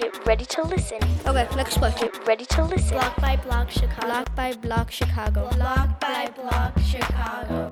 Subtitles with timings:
[0.00, 0.98] Get ready to listen.
[1.26, 2.08] Okay, next question.
[2.10, 2.96] Get ready to listen.
[2.96, 4.06] Block by block Chicago.
[4.06, 5.50] Block by block Chicago.
[5.50, 7.70] Block by block Chicago.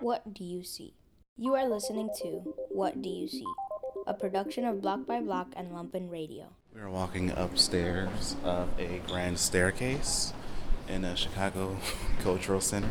[0.00, 0.92] What do you see?
[1.38, 3.46] You are listening to What Do You See?
[4.06, 6.48] A production of Block by Block and Lumpen Radio.
[6.74, 10.34] We are walking upstairs of a grand staircase
[10.86, 11.78] in a Chicago
[12.22, 12.90] Cultural Center.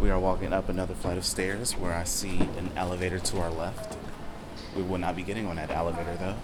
[0.00, 3.50] We are walking up another flight of stairs where I see an elevator to our
[3.50, 3.98] left.
[4.76, 6.36] We will not be getting on that elevator though.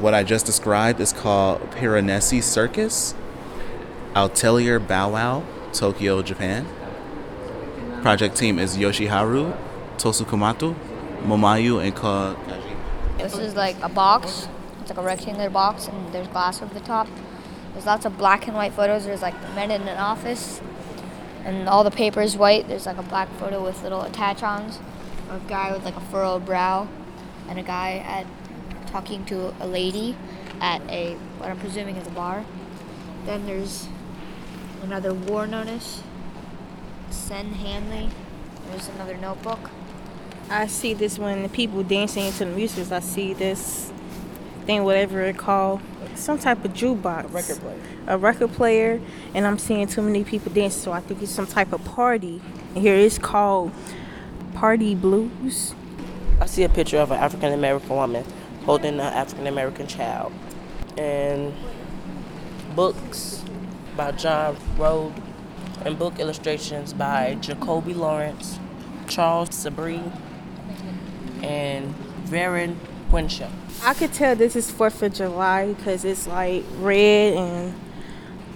[0.00, 3.14] What I just described is called Piranesi Circus,
[4.16, 6.66] Atelier Bow Wow, Tokyo, Japan.
[8.02, 9.56] Project team is Yoshiharu,
[9.96, 10.74] Tosukumato,
[11.22, 13.18] Momayu, and Ka Kaji.
[13.18, 14.48] This is like a box.
[14.80, 17.06] It's like a rectangular box, and there's glass over the top.
[17.72, 19.04] There's lots of black and white photos.
[19.04, 20.60] There's like men in an office,
[21.44, 22.66] and all the paper is white.
[22.66, 24.80] There's like a black photo with little attach-ons.
[25.30, 26.88] of A guy with like a furrowed brow,
[27.48, 28.26] and a guy at
[28.86, 30.16] talking to a lady
[30.60, 32.44] at a what I'm presuming is a bar.
[33.26, 33.88] Then there's
[34.82, 36.02] another war notice.
[37.10, 38.10] Sen Hanley.
[38.70, 39.70] There's another notebook.
[40.48, 42.90] I see this when the people dancing to the music.
[42.90, 43.92] I see this
[44.66, 45.80] thing, whatever it called,
[46.14, 49.00] some type of jukebox, a record player, a record player,
[49.34, 50.82] and I'm seeing too many people dancing.
[50.82, 52.40] So I think it's some type of party.
[52.74, 53.72] And here it's called
[54.54, 55.74] Party Blues.
[56.42, 58.24] I see a picture of an African American woman
[58.64, 60.32] holding an African American child,
[60.98, 61.54] and
[62.74, 63.44] books
[63.96, 65.12] by John Rode,
[65.84, 68.58] and book illustrations by Jacoby Lawrence,
[69.06, 70.02] Charles Sebree,
[71.44, 71.94] and
[72.24, 72.74] Varen
[73.12, 73.50] Winship.
[73.84, 77.80] I could tell this is Fourth of July because it's like red and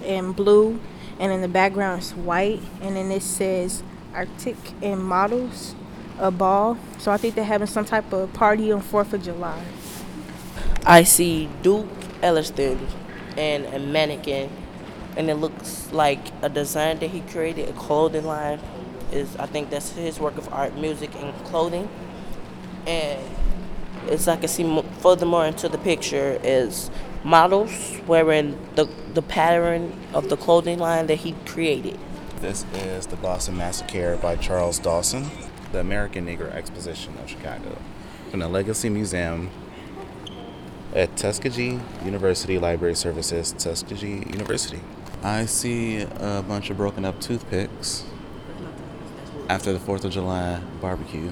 [0.03, 0.81] and blue,
[1.21, 5.77] and in the background it's white, and then it says Arctic and Models,
[6.19, 6.79] a ball.
[6.99, 9.63] So I think they're having some type of party on Fourth of July.
[10.85, 11.89] I see Duke
[12.23, 12.87] Ellington
[13.37, 14.51] and a mannequin,
[15.17, 18.61] and it looks like a design that he created, a clothing line.
[19.13, 21.89] Is I think that's his work of art, music, and clothing.
[22.87, 23.21] And
[24.09, 26.91] as I can see mo- furthermore into the picture is
[27.25, 31.99] models wearing the the pattern of the clothing line that he created.
[32.41, 35.31] This is The Boston Massacre by Charles Dawson,
[35.77, 37.77] the American Negro Exposition of Chicago,
[38.31, 39.51] from the Legacy Museum
[40.95, 44.81] at Tuskegee University Library Services, Tuskegee University.
[45.23, 48.05] I see a bunch of broken up toothpicks
[49.51, 51.31] after the 4th of July barbecue.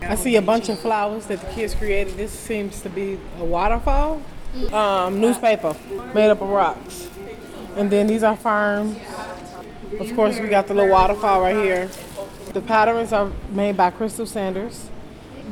[0.00, 2.16] I see a bunch of flowers that the kids created.
[2.16, 4.22] This seems to be a waterfall.
[4.72, 5.76] Um, newspaper
[6.14, 7.10] made up of rocks.
[7.76, 8.96] And then these are ferns.
[10.00, 11.90] Of course, we got the little waterfall right here.
[12.56, 14.88] The patterns are made by Crystal Sanders.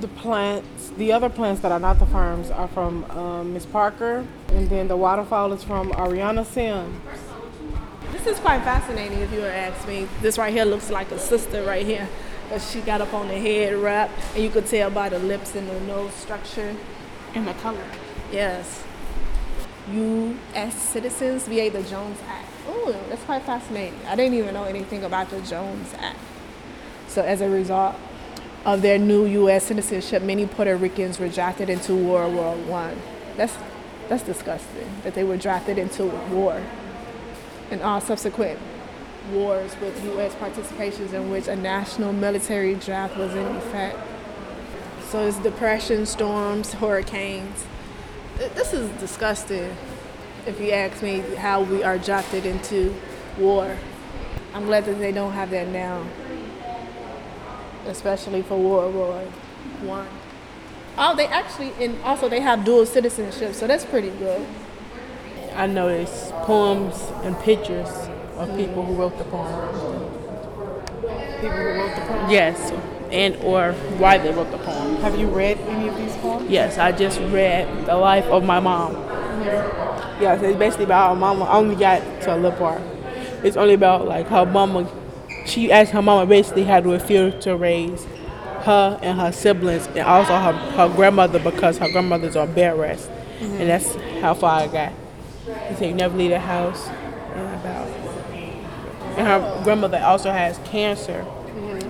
[0.00, 4.26] The plants, the other plants that are not the ferns, are from um, Miss Parker.
[4.48, 6.98] And then the waterfall is from Ariana Sims.
[8.10, 10.08] This is quite fascinating if you were to ask me.
[10.22, 12.08] This right here looks like a sister right here.
[12.48, 15.54] But she got up on the head wrap, and you could tell by the lips
[15.54, 16.74] and the nose structure.
[17.34, 17.84] And the color.
[18.32, 18.82] Yes.
[19.92, 20.74] U.S.
[20.74, 22.48] citizens via the Jones Act.
[22.66, 24.00] Ooh, that's quite fascinating.
[24.06, 26.18] I didn't even know anything about the Jones Act.
[27.14, 27.94] So as a result
[28.64, 29.66] of their new U.S.
[29.66, 32.34] citizenship, many Puerto Ricans were drafted into World
[32.66, 32.94] War I.
[33.36, 33.56] That's
[34.08, 36.60] that's disgusting that they were drafted into war.
[37.70, 38.58] And all subsequent
[39.32, 40.34] wars with U.S.
[40.34, 43.96] participations in which a national military draft was in effect.
[45.08, 47.64] So it's depression, storms, hurricanes.
[48.38, 49.76] This is disgusting.
[50.46, 52.92] If you ask me how we are drafted into
[53.38, 53.76] war,
[54.52, 56.04] I'm glad that they don't have that now,
[57.86, 59.20] especially for World War
[59.82, 60.08] One.
[60.96, 64.46] Oh, they actually, and also they have dual citizenship, so that's pretty good.
[65.56, 67.88] I noticed poems and pictures
[68.36, 69.78] of people who wrote the poems.
[71.40, 72.32] People who wrote the poems?
[72.32, 72.72] Yes,
[73.10, 74.96] and or why they wrote the poem.
[74.96, 76.50] Have you read any of these poems?
[76.50, 78.94] Yes, I just read The Life of My Mom.
[80.20, 82.80] Yes, it's basically about how mama I only got to a little part.
[83.42, 84.88] It's only about like her mama.
[85.46, 88.06] She asked her mama basically how to refuse to raise
[88.64, 93.10] her and her siblings, and also her, her grandmother because her grandmother's on bed rest,
[93.40, 93.66] and mm-hmm.
[93.66, 94.92] that's how far I got.
[95.68, 97.88] She said you never leave the house, and about.
[99.16, 101.24] And her grandmother also has cancer.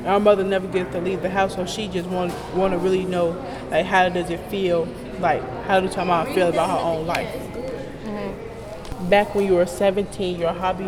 [0.05, 2.79] And Our mother never gets to leave the house, so she just want want to
[2.79, 3.31] really know
[3.71, 4.87] like how does it feel,
[5.21, 7.33] like how does her mom feel about her own life.
[7.33, 9.09] Mm-hmm.
[9.09, 10.85] Back when you were 17, your hobby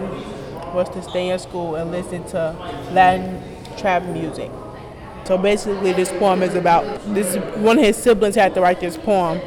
[0.74, 2.54] was to stay in school and listen to
[2.92, 3.42] Latin
[3.76, 4.50] trap music.
[5.24, 7.36] So basically, this poem is about this.
[7.56, 9.40] One of his siblings had to write this poem.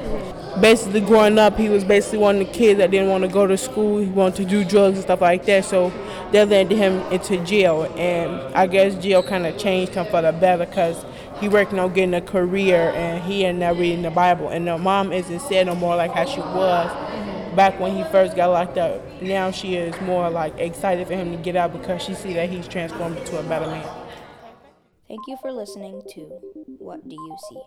[0.59, 3.47] Basically, growing up, he was basically one of the kids that didn't want to go
[3.47, 3.99] to school.
[3.99, 5.63] He wanted to do drugs and stuff like that.
[5.63, 5.93] So
[6.31, 10.33] they landed him into jail, and I guess jail kind of changed him for the
[10.33, 11.05] better because
[11.39, 14.49] he working on getting a career, and he ended up reading the Bible.
[14.49, 17.08] And the mom isn't said no more like how she was
[17.55, 19.01] back when he first got locked up.
[19.21, 22.49] Now she is more like excited for him to get out because she see that
[22.49, 23.87] he's transformed into a better man.
[25.07, 26.21] Thank you for listening to
[26.77, 27.61] What Do You See?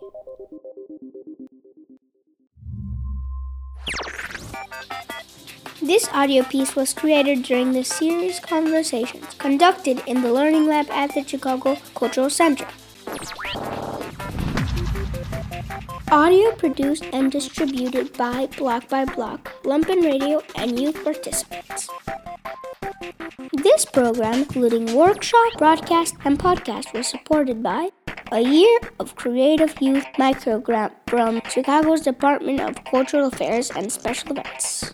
[5.81, 11.13] This audio piece was created during the series conversations conducted in the Learning Lab at
[11.13, 12.67] the Chicago Cultural Center.
[16.13, 21.89] Audio produced and distributed by Block by Block, Lumpen Radio, and youth participants.
[23.51, 27.89] This program, including workshop, broadcast, and podcast, was supported by
[28.31, 34.91] a year of creative youth microgrant from Chicago's Department of Cultural Affairs and Special Events.